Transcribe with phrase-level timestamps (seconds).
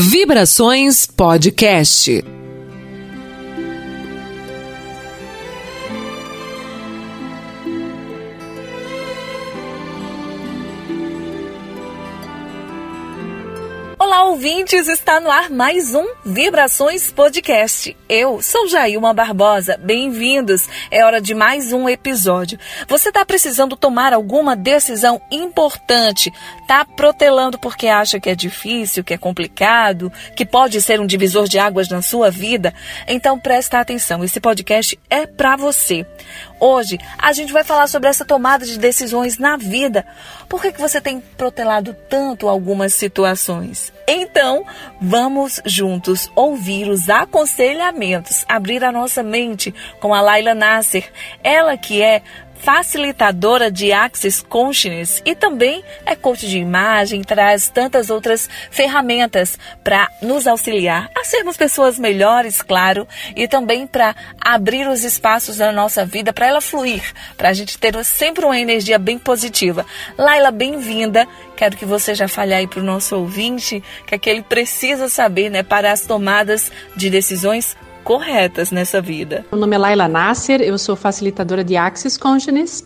[0.00, 2.37] Vibrações Podcast.
[14.48, 14.88] Ouvintes!
[14.88, 17.94] Está no ar mais um Vibrações Podcast.
[18.08, 19.76] Eu sou Jailma Barbosa.
[19.76, 20.66] Bem-vindos!
[20.90, 22.58] É hora de mais um episódio.
[22.88, 26.32] Você está precisando tomar alguma decisão importante?
[26.62, 31.46] Está protelando porque acha que é difícil, que é complicado, que pode ser um divisor
[31.46, 32.72] de águas na sua vida?
[33.06, 34.24] Então presta atenção.
[34.24, 36.06] Esse podcast é para você.
[36.58, 40.06] Hoje a gente vai falar sobre essa tomada de decisões na vida.
[40.48, 43.92] Por que, que você tem protelado tanto algumas situações?
[44.10, 44.64] Então,
[44.98, 51.12] vamos juntos ouvir os aconselhamentos, abrir a nossa mente com a Laila Nasser,
[51.44, 52.22] ela que é
[52.58, 60.08] facilitadora de Access Consciousness e também é coach de imagem, traz tantas outras ferramentas para
[60.20, 66.04] nos auxiliar a sermos pessoas melhores, claro, e também para abrir os espaços da nossa
[66.04, 67.02] vida para ela fluir,
[67.36, 69.86] para a gente ter sempre uma energia bem positiva.
[70.16, 71.26] Laila, bem-vinda.
[71.56, 75.08] Quero que você já fale aí para o nosso ouvinte que é que ele precisa
[75.08, 77.76] saber, né, para as tomadas de decisões
[78.08, 79.44] corretas nessa vida.
[79.52, 82.82] Meu nome é Laila Nasser, eu sou facilitadora de Axis Consciousness.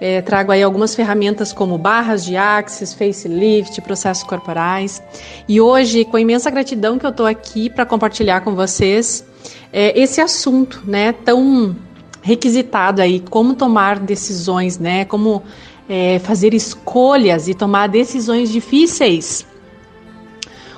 [0.00, 5.02] É, trago aí algumas ferramentas como barras de Axis, facelift, processos corporais.
[5.46, 9.22] E hoje, com imensa gratidão que eu estou aqui para compartilhar com vocês
[9.70, 11.76] é, esse assunto, né, tão
[12.22, 15.42] requisitado aí, como tomar decisões, né, como
[15.86, 19.44] é, fazer escolhas e tomar decisões difíceis.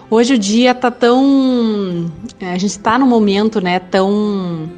[0.09, 2.11] Hoje o dia tá tão.
[2.39, 4.71] É, a gente está num momento, né, tão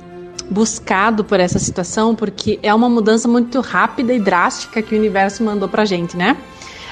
[0.50, 5.44] buscado por essa situação, porque é uma mudança muito rápida e drástica que o universo
[5.44, 6.34] mandou pra gente, né?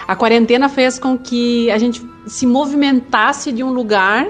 [0.07, 4.29] A quarentena fez com que a gente se movimentasse de um lugar,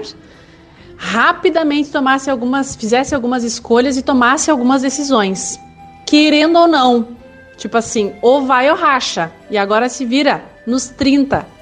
[0.95, 5.59] rapidamente tomasse algumas, fizesse algumas escolhas e tomasse algumas decisões,
[6.05, 7.09] querendo ou não.
[7.57, 9.31] Tipo assim, ou vai ou racha.
[9.51, 11.56] E agora se vira nos 30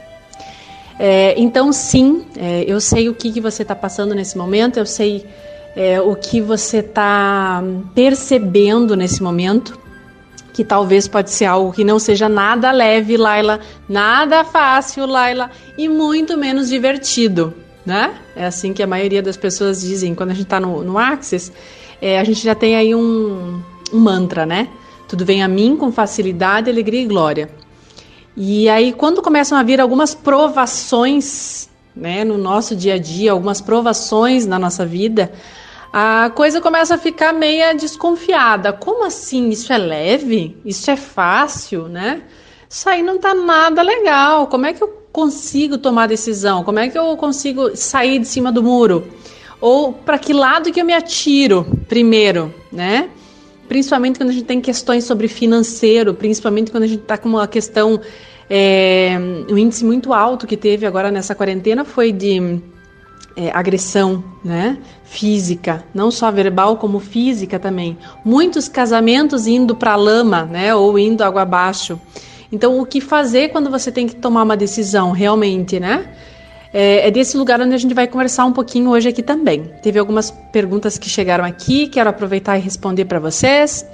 [0.97, 4.85] é, então, sim, é, eu sei o que, que você está passando nesse momento, eu
[4.85, 5.25] sei
[5.75, 7.61] é, o que você está
[7.93, 9.77] percebendo nesse momento,
[10.53, 15.89] que talvez pode ser algo que não seja nada leve, Laila, nada fácil, Laila, e
[15.89, 17.53] muito menos divertido,
[17.85, 18.13] né?
[18.33, 21.51] É assim que a maioria das pessoas dizem quando a gente está no, no Axis,
[22.01, 23.61] é, a gente já tem aí um,
[23.91, 24.69] um mantra, né?
[25.09, 27.49] Tudo vem a mim com facilidade, alegria e glória.
[28.37, 33.61] E aí, quando começam a vir algumas provações né, no nosso dia a dia, algumas
[33.61, 35.31] provações na nossa vida,
[35.93, 38.73] a coisa começa a ficar meia desconfiada.
[38.73, 39.49] Como assim?
[39.49, 40.57] Isso é leve?
[40.65, 42.23] Isso é fácil, né?
[42.69, 44.47] Isso aí não tá nada legal.
[44.47, 46.65] Como é que eu consigo tomar decisão?
[46.65, 49.07] Como é que eu consigo sair de cima do muro?
[49.61, 53.09] Ou para que lado que eu me atiro primeiro, né?
[53.67, 57.47] Principalmente quando a gente tem questões sobre financeiro, principalmente quando a gente está com uma
[57.47, 57.99] questão,
[58.49, 59.17] é,
[59.49, 62.61] um índice muito alto que teve agora nessa quarentena foi de
[63.35, 67.97] é, agressão, né, física, não só verbal como física também.
[68.23, 71.99] Muitos casamentos indo para a lama, né, ou indo água abaixo.
[72.51, 76.07] Então, o que fazer quando você tem que tomar uma decisão realmente, né?
[76.77, 79.71] É, é, desse lugar onde a gente vai conversar um pouquinho hoje aqui também.
[79.81, 83.85] Teve algumas perguntas que chegaram aqui, quero aproveitar e responder para vocês.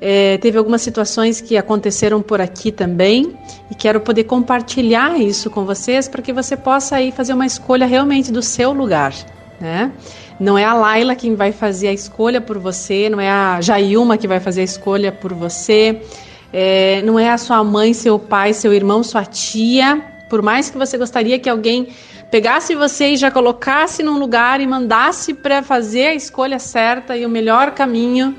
[0.00, 3.36] É, teve algumas situações que aconteceram por aqui também
[3.70, 7.84] e quero poder compartilhar isso com vocês para que você possa aí fazer uma escolha
[7.84, 9.12] realmente do seu lugar,
[9.60, 9.92] né?
[10.40, 14.16] Não é a Laila quem vai fazer a escolha por você, não é a Jailma
[14.16, 16.00] que vai fazer a escolha por você,
[16.50, 20.02] é, não é a sua mãe, seu pai, seu irmão, sua tia.
[20.30, 21.88] Por mais que você gostaria que alguém
[22.30, 27.26] pegasse você e já colocasse num lugar e mandasse para fazer a escolha certa e
[27.26, 28.36] o melhor caminho,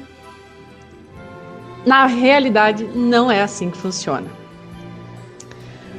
[1.86, 4.28] na realidade não é assim que funciona.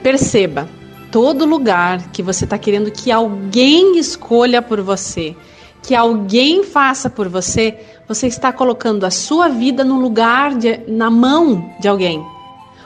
[0.02, 0.68] Perceba,
[1.10, 5.36] todo lugar que você está querendo que alguém escolha por você,
[5.82, 7.78] que alguém faça por você,
[8.08, 12.24] você está colocando a sua vida no lugar, de, na mão de alguém.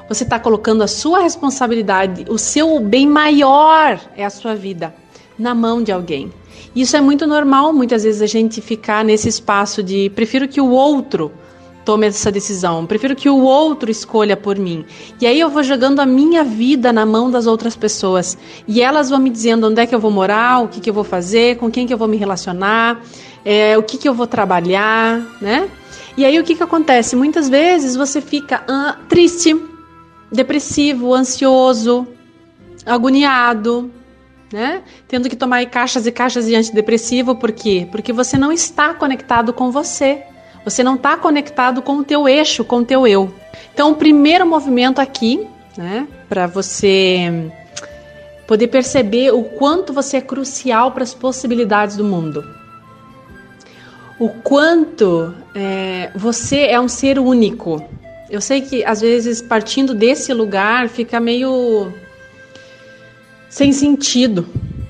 [0.08, 4.94] Você está colocando a sua responsabilidade, o seu bem maior é a sua vida,
[5.38, 6.32] na mão de alguém.
[6.74, 10.70] Isso é muito normal, muitas vezes, a gente ficar nesse espaço de prefiro que o
[10.70, 11.32] outro
[11.86, 14.84] tome essa decisão, prefiro que o outro escolha por mim.
[15.20, 18.36] E aí eu vou jogando a minha vida na mão das outras pessoas.
[18.66, 20.94] E elas vão me dizendo onde é que eu vou morar, o que, que eu
[20.94, 23.00] vou fazer, com quem que eu vou me relacionar,
[23.44, 25.70] é, o que, que eu vou trabalhar, né?
[26.16, 27.14] E aí o que, que acontece?
[27.14, 29.54] Muitas vezes você fica ah, triste,
[30.36, 32.06] depressivo, ansioso,
[32.84, 33.90] agoniado,
[34.52, 34.82] né?
[35.08, 37.88] Tendo que tomar caixas e caixas de antidepressivo, por quê?
[37.90, 40.22] Porque você não está conectado com você.
[40.64, 43.32] Você não está conectado com o teu eixo, com o teu eu.
[43.72, 45.46] Então, o primeiro movimento aqui,
[45.76, 47.52] né, para você
[48.48, 52.44] poder perceber o quanto você é crucial para as possibilidades do mundo.
[54.18, 57.84] O quanto é, você é um ser único.
[58.28, 61.92] Eu sei que às vezes partindo desse lugar fica meio
[63.48, 64.46] sem sentido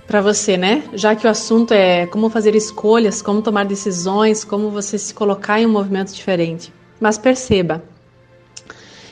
[0.07, 0.85] para você, né?
[0.95, 5.61] Já que o assunto é como fazer escolhas, como tomar decisões, como você se colocar
[5.61, 6.73] em um movimento diferente.
[7.01, 7.83] Mas perceba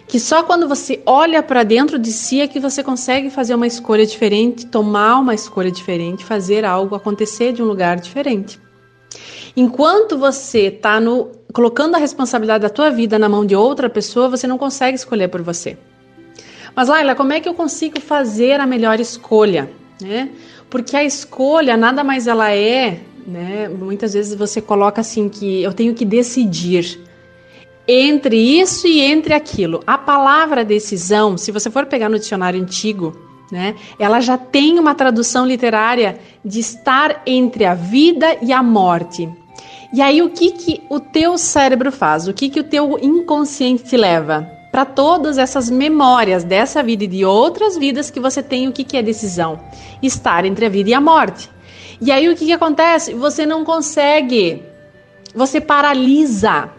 [0.07, 3.67] que só quando você olha para dentro de si é que você consegue fazer uma
[3.67, 8.61] escolha diferente, tomar uma escolha diferente, fazer algo acontecer de um lugar diferente.
[9.57, 11.01] Enquanto você está
[11.55, 15.29] colocando a responsabilidade da tua vida na mão de outra pessoa, você não consegue escolher
[15.29, 15.79] por você.
[16.75, 19.71] Mas Laila, como é que eu consigo fazer a melhor escolha?
[20.03, 20.31] Né?
[20.69, 23.69] Porque a escolha nada mais ela é, né?
[23.69, 26.99] Muitas vezes você coloca assim que eu tenho que decidir
[27.87, 29.81] entre isso e entre aquilo.
[29.87, 33.17] A palavra decisão, se você for pegar no dicionário antigo,
[33.53, 39.29] né, ela já tem uma tradução literária de estar entre a vida e a morte.
[39.95, 42.27] E aí o que que o teu cérebro faz?
[42.27, 44.51] O que que o teu inconsciente te leva?
[44.75, 48.83] para todas essas memórias dessa vida e de outras vidas que você tem, o que,
[48.83, 49.61] que é decisão?
[50.03, 51.49] Estar entre a vida e a morte.
[52.01, 53.15] E aí o que, que acontece?
[53.15, 54.65] Você não consegue,
[55.33, 56.71] você paralisa.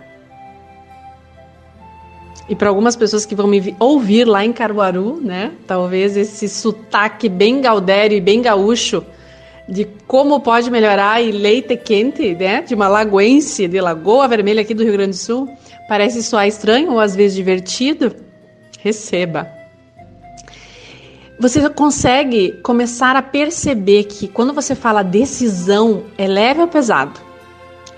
[2.50, 5.54] E para algumas pessoas que vão me ouvir lá em Caruaru, né?
[5.66, 9.06] Talvez esse sotaque bem gaudério e bem gaúcho
[9.68, 12.62] de como pode melhorar e leite quente, né?
[12.62, 15.50] De uma lagoense de Lagoa Vermelha aqui do Rio Grande do Sul.
[15.88, 18.16] Parece soar estranho ou às vezes divertido?
[18.80, 19.50] Receba.
[21.40, 27.20] Você consegue começar a perceber que quando você fala decisão, é leve ou pesado?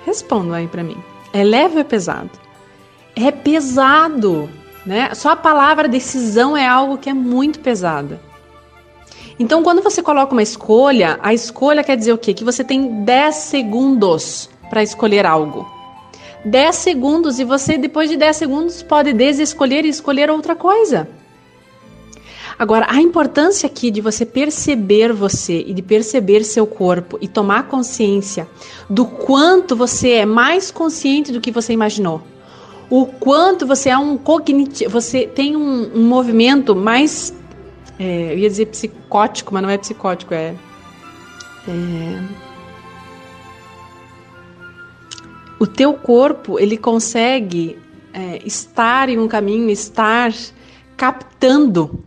[0.06, 0.98] Responda aí para mim.
[1.34, 2.32] É leve ou pesado?
[3.16, 4.50] É pesado,
[4.86, 5.14] né?
[5.14, 8.20] Só a palavra decisão é algo que é muito pesada.
[9.40, 12.34] Então, quando você coloca uma escolha, a escolha quer dizer o quê?
[12.34, 15.68] Que você tem 10 segundos para escolher algo.
[16.44, 21.08] 10 segundos e você, depois de 10 segundos, pode desescolher e escolher outra coisa.
[22.58, 27.68] Agora, a importância aqui de você perceber você e de perceber seu corpo e tomar
[27.68, 28.48] consciência
[28.90, 32.24] do quanto você é mais consciente do que você imaginou.
[32.90, 37.32] O quanto você é um cognitivo, você tem um, um movimento mais
[38.00, 40.54] é, eu ia dizer psicótico, mas não é psicótico, é.
[41.68, 42.22] é
[45.60, 47.78] o teu corpo ele consegue
[48.14, 50.32] é, estar em um caminho, estar
[50.96, 52.04] captando,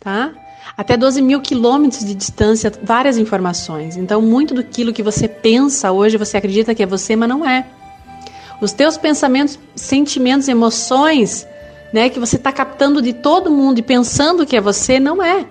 [0.00, 0.32] tá?
[0.76, 3.96] Até 12 mil quilômetros de distância, várias informações.
[3.96, 7.66] Então, muito do que você pensa hoje, você acredita que é você, mas não é.
[8.60, 11.46] Os teus pensamentos, sentimentos, emoções
[11.94, 15.46] né, que você está captando de todo mundo e pensando que é você, não é.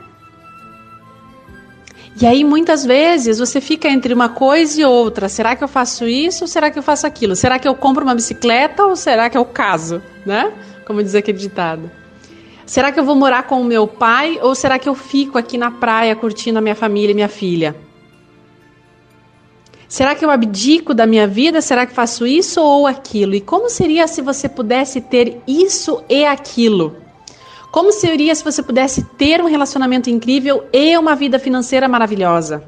[2.19, 5.29] E aí muitas vezes você fica entre uma coisa e outra.
[5.29, 7.33] Será que eu faço isso ou será que eu faço aquilo?
[7.33, 10.51] Será que eu compro uma bicicleta ou será que eu caso, né?
[10.85, 11.89] Como diz aquele ditado.
[12.65, 15.57] Será que eu vou morar com o meu pai ou será que eu fico aqui
[15.57, 17.73] na praia curtindo a minha família e minha filha?
[19.93, 21.61] Será que eu abdico da minha vida?
[21.61, 23.35] Será que faço isso ou aquilo?
[23.35, 26.95] E como seria se você pudesse ter isso e aquilo?
[27.71, 32.63] Como seria se você pudesse ter um relacionamento incrível e uma vida financeira maravilhosa?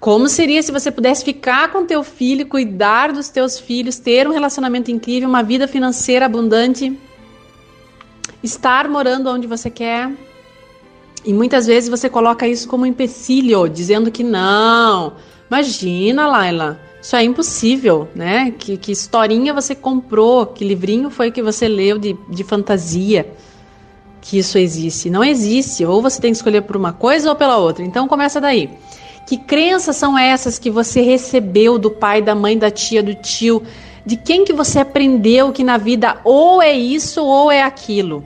[0.00, 4.32] Como seria se você pudesse ficar com teu filho, cuidar dos teus filhos, ter um
[4.32, 6.98] relacionamento incrível, uma vida financeira abundante,
[8.42, 10.10] estar morando onde você quer?
[11.22, 15.12] E muitas vezes você coloca isso como empecilho, dizendo que não,
[15.50, 18.54] Imagina, Laila, isso é impossível, né?
[18.56, 23.26] Que, que historinha você comprou, que livrinho foi que você leu de, de fantasia
[24.20, 25.10] que isso existe?
[25.10, 27.84] Não existe, ou você tem que escolher por uma coisa ou pela outra.
[27.84, 28.70] Então começa daí.
[29.26, 33.60] Que crenças são essas que você recebeu do pai, da mãe, da tia, do tio?
[34.06, 38.24] De quem que você aprendeu que na vida ou é isso ou é aquilo?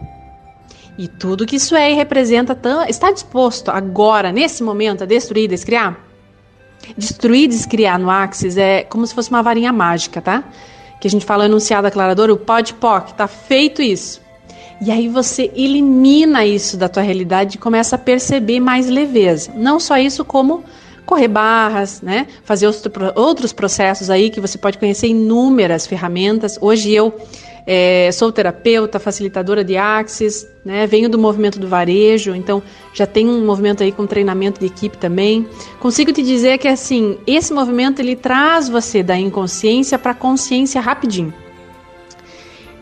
[0.99, 6.14] E tudo que isso é e representa está disposto agora, nesse momento, a destruir, descriar?
[6.97, 10.45] Destruir descriar no Axis é como se fosse uma varinha mágica, tá?
[11.01, 14.21] Que a gente fala enunciado aclarador, o pode poc, tá feito isso.
[14.81, 19.53] E aí você elimina isso da tua realidade e começa a perceber mais leveza.
[19.55, 20.65] Não só isso, como
[21.07, 22.27] correr barras, né?
[22.45, 22.69] Fazer
[23.15, 26.59] outros processos aí que você pode conhecer inúmeras ferramentas.
[26.61, 27.15] Hoje eu
[27.67, 30.87] é, sou terapeuta, facilitadora de Axis, né?
[30.87, 34.99] Venho do movimento do varejo, então já tenho um movimento aí com treinamento de equipe
[34.99, 35.49] também.
[35.81, 40.81] Consigo te dizer que assim, esse movimento ele traz você da inconsciência para a consciência
[40.81, 41.33] rapidinho.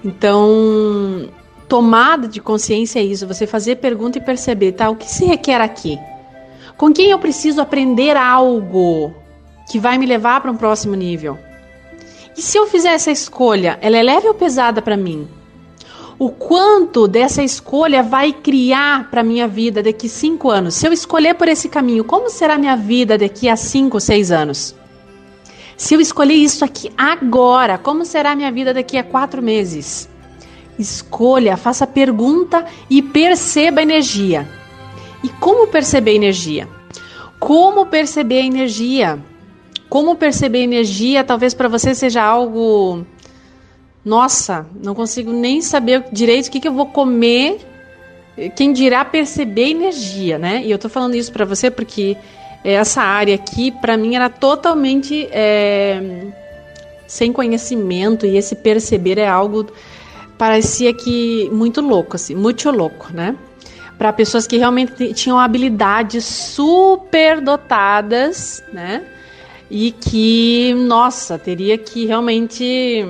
[0.04, 1.28] Então,
[1.68, 4.90] tomada de consciência é isso, você fazer pergunta e perceber, tá?
[4.90, 5.96] O que se requer aqui?
[6.76, 9.14] Com quem eu preciso aprender algo
[9.70, 11.38] que vai me levar para um próximo nível?
[12.36, 15.28] E se eu fizer essa escolha, ela é leve ou pesada para mim?
[16.18, 20.74] O quanto dessa escolha vai criar para minha vida daqui cinco anos?
[20.74, 24.74] Se eu escolher por esse caminho, como será minha vida daqui a cinco, seis anos?
[25.76, 30.08] Se eu escolher isso aqui agora, como será minha vida daqui a quatro meses?
[30.78, 34.48] Escolha, faça pergunta e perceba energia.
[35.24, 36.68] E como perceber energia?
[37.38, 39.18] Como perceber energia?
[39.92, 43.04] Como perceber energia, talvez para você seja algo.
[44.02, 47.60] Nossa, não consigo nem saber direito o que, que eu vou comer.
[48.56, 50.62] Quem dirá perceber energia, né?
[50.64, 52.16] E eu tô falando isso para você porque
[52.64, 56.24] essa área aqui, para mim, era totalmente é,
[57.06, 59.66] sem conhecimento e esse perceber é algo
[60.38, 63.36] parecia que muito louco, assim, muito louco, né?
[63.98, 69.02] Para pessoas que realmente tinham habilidades super dotadas, né?
[69.74, 73.06] E que, nossa, teria que realmente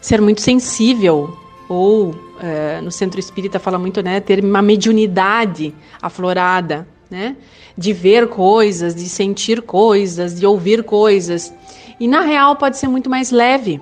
[0.00, 1.36] ser muito sensível
[1.68, 7.36] ou é, no centro espírita fala muito, né, ter uma mediunidade aflorada, né,
[7.76, 11.52] de ver coisas, de sentir coisas, de ouvir coisas.
[11.98, 13.80] E na real pode ser muito mais leve.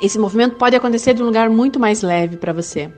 [0.00, 2.92] Esse movimento pode acontecer de um lugar muito mais leve para você,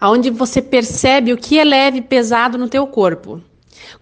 [0.00, 3.42] aonde você percebe o que é leve e pesado no teu corpo.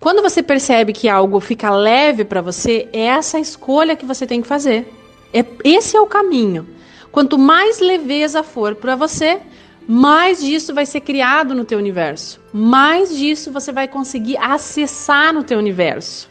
[0.00, 4.42] Quando você percebe que algo fica leve para você, é essa escolha que você tem
[4.42, 4.92] que fazer.
[5.32, 6.66] É, esse é o caminho.
[7.10, 9.40] Quanto mais leveza for para você,
[9.86, 12.40] mais disso vai ser criado no teu universo.
[12.52, 16.30] Mais disso você vai conseguir acessar no teu universo.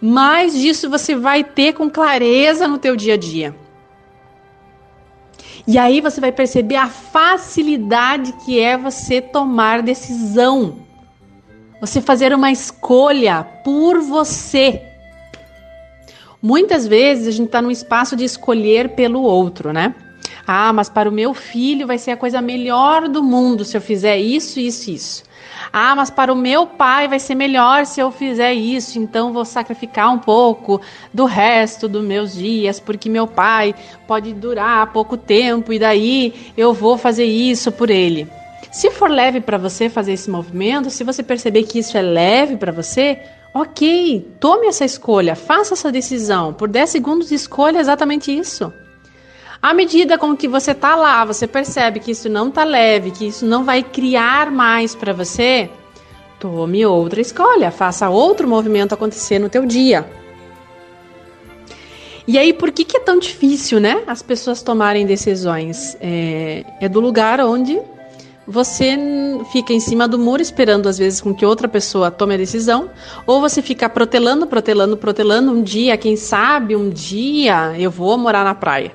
[0.00, 3.54] Mais disso você vai ter com clareza no teu dia a dia.
[5.66, 10.83] E aí você vai perceber a facilidade que é você tomar decisão.
[11.80, 14.82] Você fazer uma escolha por você.
[16.40, 19.94] Muitas vezes a gente está num espaço de escolher pelo outro, né?
[20.46, 23.80] Ah, mas para o meu filho vai ser a coisa melhor do mundo se eu
[23.80, 25.24] fizer isso, isso, isso.
[25.72, 29.44] Ah, mas para o meu pai vai ser melhor se eu fizer isso, então vou
[29.44, 30.80] sacrificar um pouco
[31.12, 33.74] do resto dos meus dias, porque meu pai
[34.06, 38.28] pode durar pouco tempo e daí eu vou fazer isso por ele.
[38.70, 42.56] Se for leve para você fazer esse movimento, se você perceber que isso é leve
[42.56, 43.20] para você,
[43.52, 46.52] ok, tome essa escolha, faça essa decisão.
[46.52, 48.72] Por 10 segundos, escolha exatamente isso.
[49.62, 53.26] À medida com que você tá lá, você percebe que isso não tá leve, que
[53.26, 55.70] isso não vai criar mais para você,
[56.38, 60.06] tome outra escolha, faça outro movimento acontecer no teu dia.
[62.26, 64.02] E aí, por que, que é tão difícil, né?
[64.06, 65.96] As pessoas tomarem decisões?
[66.00, 67.80] É, é do lugar onde
[68.46, 68.96] você
[69.52, 72.90] fica em cima do muro esperando às vezes com que outra pessoa tome a decisão,
[73.26, 78.44] ou você fica protelando, protelando, protelando um dia, quem sabe um dia eu vou morar
[78.44, 78.92] na praia.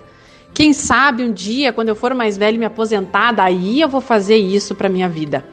[0.54, 4.02] Quem sabe um dia, quando eu for mais velho e me aposentar, daí eu vou
[4.02, 5.44] fazer isso para minha vida.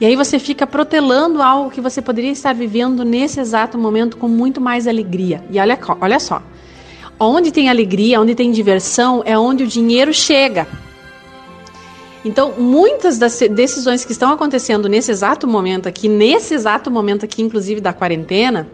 [0.00, 4.28] E aí você fica protelando algo que você poderia estar vivendo nesse exato momento com
[4.28, 5.42] muito mais alegria.
[5.50, 6.42] E olha, olha só,
[7.18, 10.66] onde tem alegria, onde tem diversão, é onde o dinheiro chega.
[12.24, 17.42] Então, muitas das decisões que estão acontecendo nesse exato momento aqui, nesse exato momento aqui,
[17.42, 18.66] inclusive da quarentena,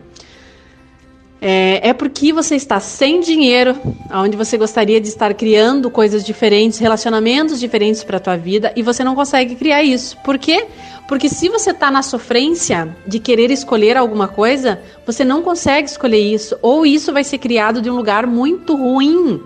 [1.42, 3.74] é, é, porque você está sem dinheiro,
[4.12, 8.82] onde você gostaria de estar criando coisas diferentes, relacionamentos diferentes para a tua vida, e
[8.82, 10.18] você não consegue criar isso.
[10.18, 10.66] Por quê?
[11.08, 16.20] Porque se você está na sofrência de querer escolher alguma coisa, você não consegue escolher
[16.20, 19.40] isso, ou isso vai ser criado de um lugar muito ruim.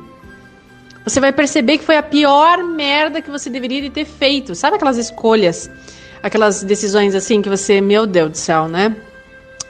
[1.04, 4.54] Você vai perceber que foi a pior merda que você deveria ter feito.
[4.54, 5.70] Sabe aquelas escolhas,
[6.22, 8.96] aquelas decisões assim que você, meu Deus do céu, né?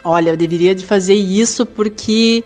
[0.04, 2.44] Olha, eu deveria de fazer isso porque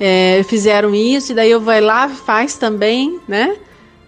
[0.00, 3.56] é, fizeram isso e daí eu vou lá faz também, né?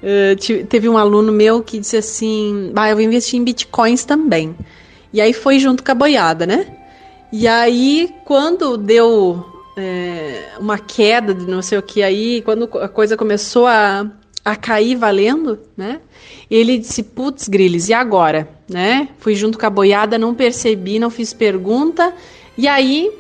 [0.03, 4.55] Uh, teve um aluno meu que disse assim, ah, eu vou investir em bitcoins também.
[5.13, 6.67] E aí foi junto com a boiada, né?
[7.33, 9.45] E aí, quando deu
[9.77, 14.11] é, uma queda de não sei o que aí, quando a coisa começou a,
[14.45, 16.01] a cair valendo, né?
[16.51, 18.49] Ele disse, putz, Griles, e agora?
[18.69, 19.09] Né?
[19.19, 22.15] Fui junto com a boiada, não percebi, não fiz pergunta,
[22.57, 23.13] e aí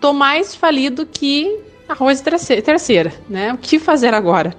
[0.00, 3.52] tô mais falido que arroz terceira, né?
[3.52, 4.54] O que fazer agora?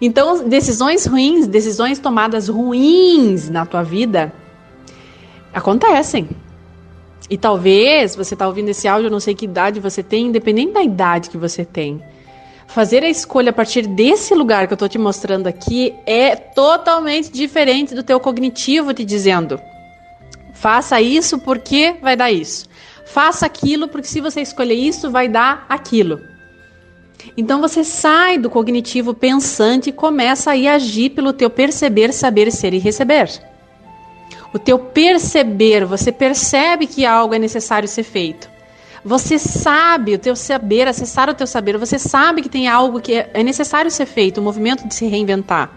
[0.00, 4.32] Então, decisões ruins, decisões tomadas ruins na tua vida
[5.52, 6.28] acontecem.
[7.28, 10.72] E talvez você está ouvindo esse áudio, eu não sei que idade você tem, independente
[10.72, 12.02] da idade que você tem.
[12.66, 17.30] Fazer a escolha a partir desse lugar que eu estou te mostrando aqui é totalmente
[17.30, 19.60] diferente do teu cognitivo te dizendo:
[20.52, 22.66] faça isso porque vai dar isso.
[23.06, 26.20] Faça aquilo porque se você escolher isso vai dar aquilo.
[27.36, 32.50] Então você sai do cognitivo pensante e começa a ir agir pelo teu perceber, saber,
[32.50, 33.30] ser e receber.
[34.54, 38.48] O teu perceber, você percebe que algo é necessário ser feito.
[39.04, 43.14] Você sabe o teu saber, acessar o teu saber, você sabe que tem algo que
[43.14, 45.72] é necessário ser feito, o movimento de se reinventar.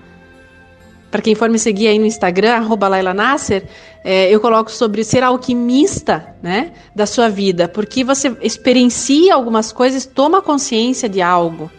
[1.10, 3.64] Para quem for me seguir aí no Instagram, arroba Laila Nasser,
[4.04, 10.06] é, eu coloco sobre ser alquimista né, da sua vida, porque você experiencia algumas coisas,
[10.06, 11.72] toma consciência de algo.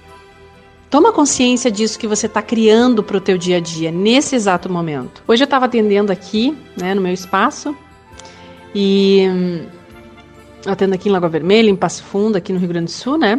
[0.91, 4.73] Toma consciência disso que você está criando para o teu dia a dia, nesse exato
[4.73, 5.23] momento.
[5.29, 7.77] Hoje eu estava atendendo aqui, né, no meu espaço,
[8.75, 9.67] e hum,
[10.67, 13.39] atendo aqui em Lagoa Vermelha, em Passo Fundo, aqui no Rio Grande do Sul, né?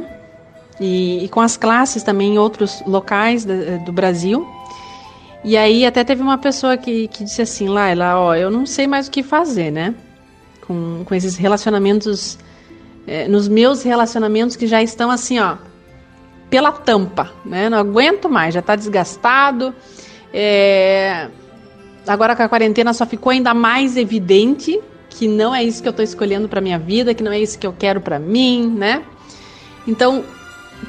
[0.79, 4.47] E, e com as classes também em outros locais do, do Brasil.
[5.43, 8.85] E aí até teve uma pessoa que, que disse assim, Laila, ó, eu não sei
[8.85, 9.95] mais o que fazer, né?
[10.67, 12.37] Com, com esses relacionamentos,
[13.07, 15.57] é, nos meus relacionamentos que já estão assim, ó,
[16.49, 17.69] pela tampa, né?
[17.69, 19.73] Não aguento mais, já está desgastado.
[20.33, 21.27] É...
[22.07, 24.79] Agora com a quarentena só ficou ainda mais evidente
[25.09, 27.57] que não é isso que eu estou escolhendo para minha vida, que não é isso
[27.57, 29.03] que eu quero para mim, né?
[29.87, 30.23] Então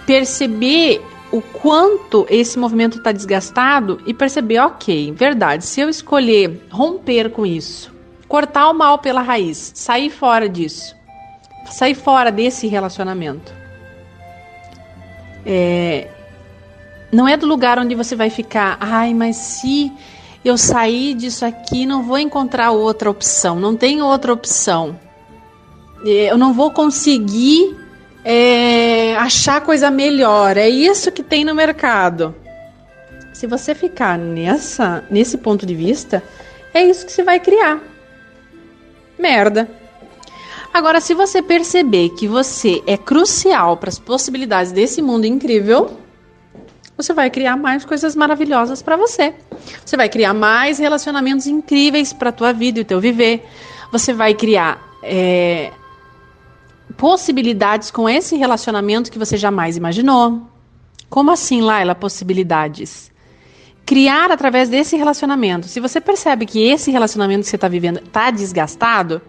[0.07, 1.03] perceber
[1.33, 7.47] o quanto esse movimento está desgastado e perceber, ok, verdade, se eu escolher romper com
[7.47, 7.93] isso,
[8.29, 10.95] cortar o mal pela raiz, sair fora disso,
[11.71, 13.53] sair fora desse relacionamento,
[15.45, 16.09] é,
[17.13, 19.93] não é do lugar onde você vai ficar, ai, mas se
[20.45, 24.99] eu sair disso aqui, não vou encontrar outra opção, não tem outra opção.
[26.05, 27.77] É, eu não vou conseguir
[28.25, 30.57] é, achar coisa melhor.
[30.57, 32.35] É isso que tem no mercado.
[33.33, 36.23] Se você ficar nessa, nesse ponto de vista,
[36.75, 37.81] é isso que você vai criar.
[39.19, 39.80] Merda.
[40.73, 45.99] Agora, se você perceber que você é crucial para as possibilidades desse mundo incrível,
[46.97, 49.35] você vai criar mais coisas maravilhosas para você.
[49.85, 53.45] Você vai criar mais relacionamentos incríveis para a tua vida e o teu viver.
[53.91, 55.73] Você vai criar é,
[56.97, 60.43] possibilidades com esse relacionamento que você jamais imaginou.
[61.09, 63.11] Como assim, Laila, possibilidades?
[63.85, 65.67] Criar através desse relacionamento.
[65.67, 69.21] Se você percebe que esse relacionamento que você está vivendo está desgastado,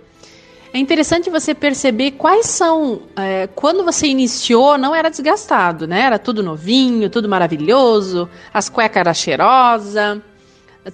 [0.73, 3.01] é interessante você perceber quais são.
[3.17, 6.01] É, quando você iniciou, não era desgastado, né?
[6.01, 10.21] Era tudo novinho, tudo maravilhoso, as cuecas eram cheirosas,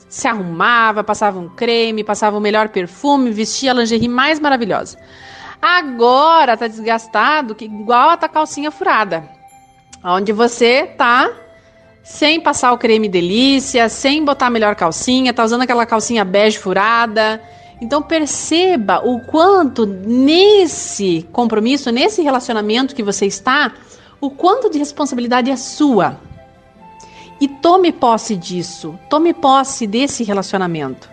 [0.09, 4.97] se arrumava, passava um creme, passava o melhor perfume, vestia a lingerie mais maravilhosa.
[5.61, 9.29] Agora tá desgastado, que igual a tua calcinha furada.
[10.03, 11.31] Onde você tá
[12.03, 16.57] sem passar o creme delícia, sem botar a melhor calcinha, tá usando aquela calcinha bege
[16.57, 17.41] furada.
[17.79, 23.73] Então perceba o quanto nesse compromisso, nesse relacionamento que você está,
[24.19, 26.19] o quanto de responsabilidade é sua.
[27.39, 31.07] E tome posse disso, tome posse desse relacionamento.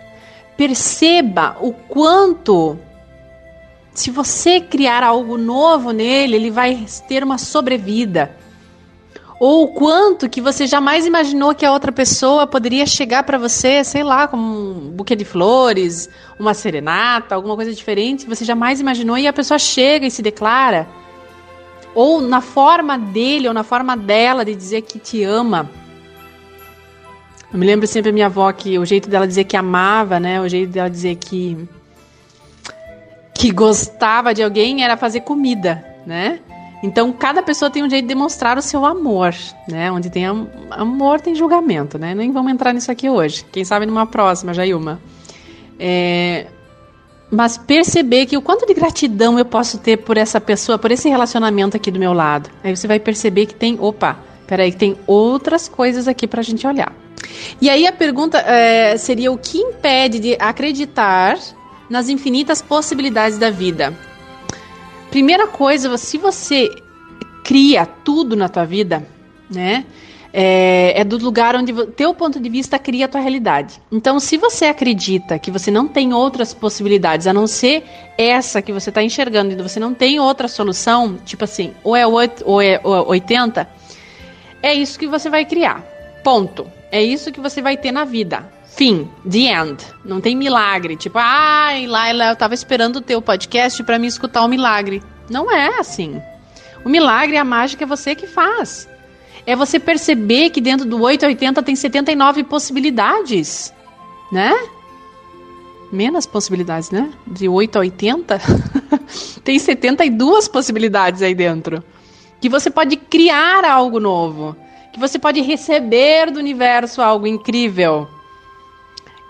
[0.57, 2.79] Perceba o quanto
[3.93, 8.35] se você criar algo novo nele, ele vai ter uma sobrevida.
[9.39, 13.83] Ou o quanto que você jamais imaginou que a outra pessoa poderia chegar para você,
[13.83, 19.17] sei lá, como um buquê de flores, uma serenata, alguma coisa diferente, você jamais imaginou
[19.17, 20.87] e a pessoa chega e se declara.
[21.93, 25.69] Ou na forma dele ou na forma dela de dizer que te ama.
[27.51, 30.41] Eu me lembro sempre a minha avó que o jeito dela dizer que amava, né?
[30.41, 31.67] O jeito dela dizer que
[33.33, 36.39] que gostava de alguém era fazer comida, né?
[36.83, 39.33] Então cada pessoa tem um jeito de demonstrar o seu amor,
[39.67, 39.91] né?
[39.91, 42.13] Onde tem am amor tem julgamento, né?
[42.13, 43.45] Nem vamos entrar nisso aqui hoje.
[43.51, 44.99] Quem sabe numa próxima, Jailma.
[45.79, 46.47] É...
[47.31, 51.09] Mas perceber que o quanto de gratidão eu posso ter por essa pessoa, por esse
[51.09, 52.49] relacionamento aqui do meu lado.
[52.63, 56.65] Aí você vai perceber que tem, opa, peraí, que tem outras coisas aqui pra gente
[56.67, 56.93] olhar.
[57.59, 61.37] E aí a pergunta é, seria o que impede de acreditar
[61.89, 63.93] nas infinitas possibilidades da vida.
[65.15, 66.69] Primeira coisa, se você
[67.41, 69.07] cria tudo na tua vida,
[69.49, 69.85] né?
[70.33, 73.81] É, é, do lugar onde teu ponto de vista cria a tua realidade.
[73.89, 77.85] Então, se você acredita que você não tem outras possibilidades a não ser
[78.17, 82.05] essa que você está enxergando e você não tem outra solução, tipo assim, ou é
[82.05, 83.69] 8 ou é 80,
[84.61, 85.81] é isso que você vai criar.
[86.25, 86.67] Ponto.
[86.91, 88.51] É isso que você vai ter na vida.
[88.75, 89.09] Fim.
[89.29, 89.77] The end.
[90.03, 90.97] Não tem milagre.
[90.97, 95.01] Tipo, ai, Laila, eu tava esperando o teu podcast para me escutar o milagre.
[95.29, 96.21] Não é assim.
[96.83, 98.87] O milagre, a mágica é você que faz.
[99.45, 103.73] É você perceber que dentro do 8 a 80 tem 79 possibilidades,
[104.29, 104.53] né?
[105.89, 107.11] Menos possibilidades, né?
[107.25, 108.41] De 8 a 80
[109.43, 111.81] tem 72 possibilidades aí dentro.
[112.41, 114.55] Que você pode criar algo novo,
[114.91, 118.09] que você pode receber do universo algo incrível.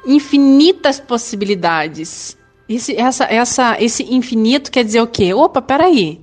[0.06, 2.38] Infinitas possibilidades.
[2.68, 5.34] Esse, essa, essa, esse infinito quer dizer o quê?
[5.34, 6.22] Opa, peraí.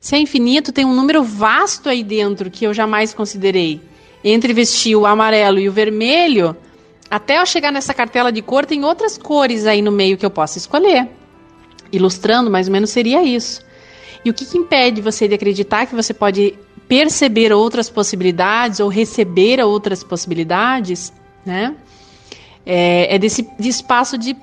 [0.00, 3.80] Se é infinito, tem um número vasto aí dentro que eu jamais considerei.
[4.22, 6.56] Entre vestir o amarelo e o vermelho,
[7.10, 10.30] até eu chegar nessa cartela de cor, tem outras cores aí no meio que eu
[10.30, 11.08] posso escolher.
[11.90, 13.62] Ilustrando, mais ou menos seria isso.
[14.24, 16.54] E o que, que impede você de acreditar que você pode
[16.86, 21.12] perceber outras possibilidades ou receber outras possibilidades,
[21.44, 21.74] né?
[22.70, 24.36] É, é desse de espaço de,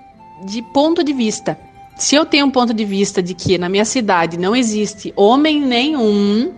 [0.43, 1.59] de ponto de vista.
[1.95, 5.61] Se eu tenho um ponto de vista de que na minha cidade não existe homem
[5.61, 6.51] nenhum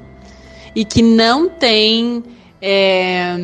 [0.74, 2.24] e que não tem
[2.62, 3.36] é,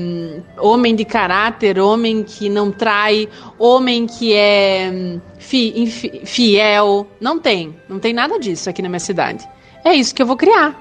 [0.58, 3.28] homem de caráter, homem que não trai,
[3.60, 5.86] homem que é fi,
[6.24, 9.46] fiel, não tem, não tem nada disso aqui na minha cidade.
[9.84, 10.80] É isso que eu vou criar,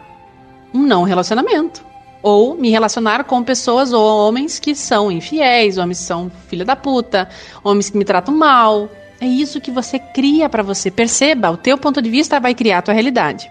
[0.73, 1.92] um não relacionamento
[2.23, 6.77] ou me relacionar com pessoas ou homens que são infiéis, homens que são filha da
[6.77, 7.29] puta,
[7.65, 8.89] homens que me tratam mal,
[9.21, 10.91] é isso que você cria para você.
[10.91, 13.51] Perceba, o teu ponto de vista vai criar a tua realidade.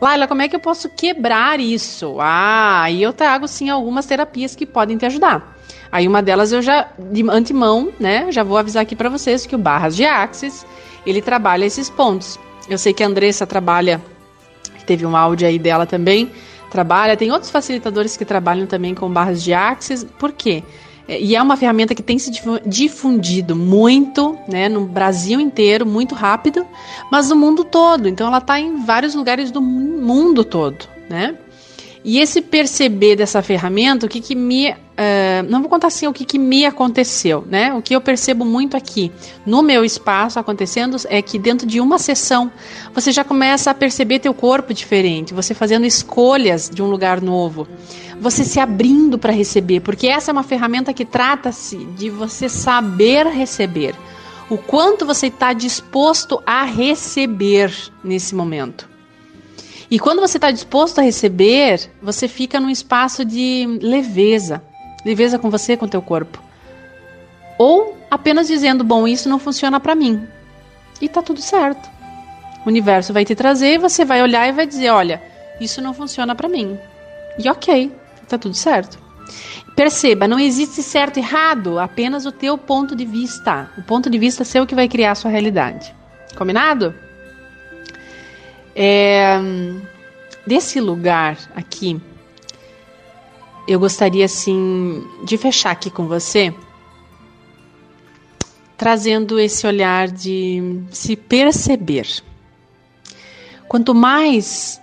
[0.00, 2.16] Laila, como é que eu posso quebrar isso?
[2.20, 5.56] Ah, aí eu trago sim algumas terapias que podem te ajudar.
[5.90, 9.54] Aí uma delas eu já, de antemão, né, já vou avisar aqui para vocês que
[9.54, 10.64] o Barras de Axis,
[11.04, 12.38] ele trabalha esses pontos.
[12.68, 14.00] Eu sei que a Andressa trabalha,
[14.86, 16.30] teve um áudio aí dela também,
[16.70, 20.04] trabalha, tem outros facilitadores que trabalham também com barras de Axis.
[20.04, 20.62] Por quê?
[21.08, 22.30] É, e é uma ferramenta que tem se
[22.66, 26.66] difundido muito, né, no Brasil inteiro, muito rápido,
[27.10, 28.06] mas no mundo todo.
[28.06, 31.34] Então ela está em vários lugares do mundo todo, né?
[32.04, 34.70] E esse perceber dessa ferramenta, o que, que me.
[34.70, 37.72] Uh, não vou contar assim o que, que me aconteceu, né?
[37.72, 39.12] O que eu percebo muito aqui
[39.44, 42.50] no meu espaço acontecendo é que dentro de uma sessão
[42.92, 47.68] você já começa a perceber teu corpo diferente, você fazendo escolhas de um lugar novo,
[48.20, 53.26] você se abrindo para receber, porque essa é uma ferramenta que trata-se de você saber
[53.26, 53.94] receber.
[54.50, 58.88] O quanto você está disposto a receber nesse momento.
[59.90, 64.62] E quando você está disposto a receber, você fica num espaço de leveza,
[65.04, 66.42] leveza com você, com teu corpo.
[67.58, 70.26] Ou apenas dizendo, bom, isso não funciona para mim.
[71.00, 71.88] E tá tudo certo.
[72.66, 75.22] O universo vai te trazer e você vai olhar e vai dizer, olha,
[75.60, 76.78] isso não funciona para mim.
[77.38, 77.90] E ok,
[78.28, 78.98] tá tudo certo.
[79.74, 83.70] Perceba, não existe certo e errado, apenas o teu ponto de vista.
[83.78, 85.94] O ponto de vista seu que vai criar a sua realidade.
[86.36, 86.94] Combinado?
[88.80, 89.40] É,
[90.46, 92.00] desse lugar aqui,
[93.66, 96.54] eu gostaria assim de fechar aqui com você,
[98.76, 102.06] trazendo esse olhar de se perceber.
[103.66, 104.80] Quanto mais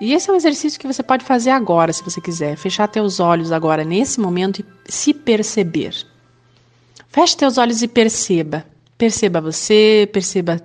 [0.00, 2.56] e esse é um exercício que você pode fazer agora, se você quiser.
[2.56, 5.94] Fechar teus olhos agora, nesse momento, e se perceber.
[7.08, 8.64] Feche teus olhos e perceba.
[8.96, 10.58] Perceba você, perceba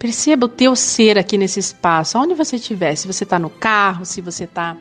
[0.00, 2.96] Perceba o teu ser aqui nesse espaço, onde você estiver.
[2.96, 4.74] Se você está no carro, se você está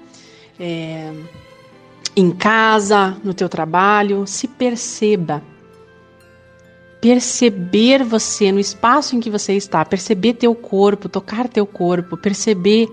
[0.57, 1.11] é,
[2.15, 5.43] em casa, no teu trabalho, se perceba.
[7.01, 12.87] Perceber você no espaço em que você está, perceber teu corpo, tocar teu corpo, perceber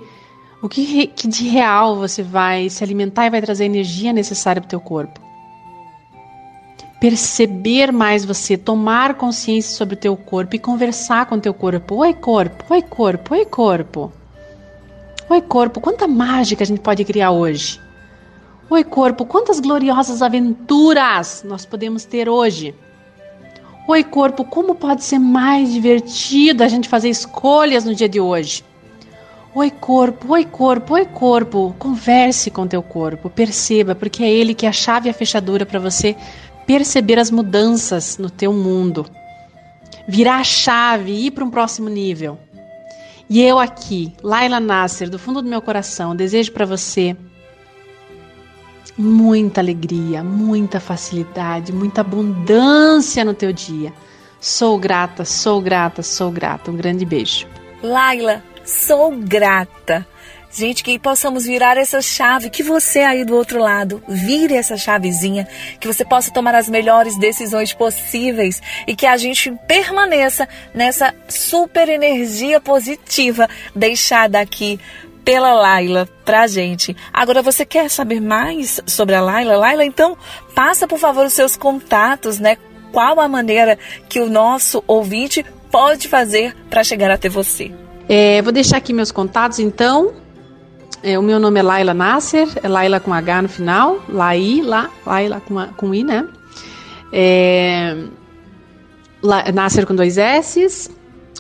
[0.61, 4.61] o que, que de real você vai se alimentar e vai trazer a energia necessária
[4.61, 5.26] para o teu corpo
[7.01, 11.97] perceber mais você, tomar consciência sobre o teu corpo e conversar com o teu corpo.
[11.97, 14.13] Oi, corpo, oi, corpo, oi, corpo.
[15.29, 17.81] Oi, corpo, quanta mágica a gente pode criar hoje?
[18.71, 22.75] Oi, corpo, quantas gloriosas aventuras nós podemos ter hoje?
[23.89, 28.65] Oi, corpo, como pode ser mais divertido a gente fazer escolhas no dia de hoje?
[29.55, 31.75] Oi, corpo, oi, corpo, oi, corpo.
[31.79, 35.65] Converse com teu corpo, perceba, porque é ele que é a chave e a fechadura
[35.65, 36.15] para você
[36.67, 39.07] perceber as mudanças no teu mundo,
[40.09, 42.39] virar a chave e ir para um próximo nível.
[43.29, 47.17] E eu aqui, Laila Nasser, do fundo do meu coração, desejo para você
[48.97, 53.93] muita alegria, muita facilidade, muita abundância no teu dia.
[54.41, 56.71] Sou grata, sou grata, sou grata.
[56.71, 57.47] Um grande beijo.
[57.83, 60.07] Laila, sou grata.
[60.51, 65.47] Gente, que possamos virar essa chave, que você aí do outro lado vire essa chavezinha,
[65.79, 71.89] que você possa tomar as melhores decisões possíveis e que a gente permaneça nessa super
[71.89, 74.81] energia positiva deixada aqui
[75.27, 76.97] pela Laila pra gente.
[77.13, 79.57] Agora, você quer saber mais sobre a Laila?
[79.57, 80.17] Laila, então,
[80.55, 82.57] passa por favor os seus contatos, né?
[82.93, 83.77] Qual a maneira
[84.09, 87.73] que o nosso ouvinte pode fazer para chegar até você?
[88.09, 90.15] É, vou deixar aqui meus contatos, então.
[91.07, 94.91] É, o meu nome é Laila Nasser, é Laila com H no final, Lai, lá,
[95.07, 96.27] Laila com, a, com I, né?
[97.13, 97.97] É,
[99.23, 100.91] La, Nasser com dois S.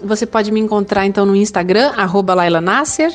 [0.04, 3.12] Você pode me encontrar então no Instagram, arroba Laila Nasser,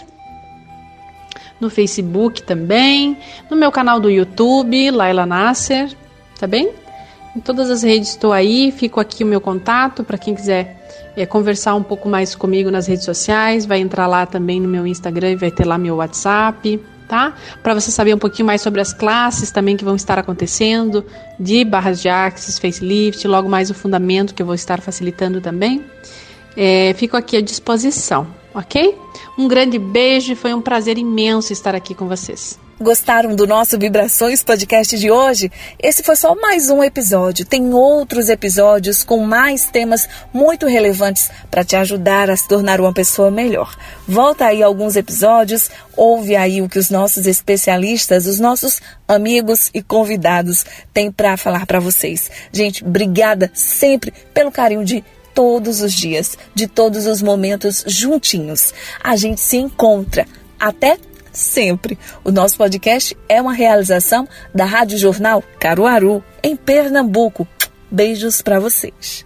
[1.58, 3.18] no Facebook também,
[3.50, 5.90] no meu canal do YouTube, Laila Nasser,
[6.38, 6.70] tá bem?
[7.34, 10.81] Em todas as redes estou aí, fico aqui o meu contato para quem quiser
[11.16, 14.86] é, conversar um pouco mais comigo nas redes sociais, vai entrar lá também no meu
[14.88, 17.36] Instagram e vai ter lá meu WhatsApp, tá?
[17.62, 21.06] Para você saber um pouquinho mais sobre as classes também que vão estar acontecendo,
[21.40, 25.84] de barras de axis, facelift, logo mais o fundamento que eu vou estar facilitando também.
[26.56, 28.98] É, fico aqui à disposição, ok?
[29.38, 32.58] Um grande beijo e foi um prazer imenso estar aqui com vocês.
[32.82, 35.52] Gostaram do nosso Vibrações Podcast de hoje?
[35.78, 37.46] Esse foi só mais um episódio.
[37.46, 42.92] Tem outros episódios com mais temas muito relevantes para te ajudar a se tornar uma
[42.92, 43.78] pessoa melhor.
[44.08, 49.84] Volta aí alguns episódios, ouve aí o que os nossos especialistas, os nossos amigos e
[49.84, 52.32] convidados têm para falar para vocês.
[52.52, 55.04] Gente, obrigada sempre pelo carinho de
[55.36, 58.74] todos os dias, de todos os momentos juntinhos.
[59.04, 60.26] A gente se encontra.
[60.60, 60.98] Até
[61.32, 61.98] sempre.
[62.24, 67.48] O nosso podcast é uma realização da Rádio Jornal Caruaru, em Pernambuco.
[67.90, 69.26] Beijos para vocês.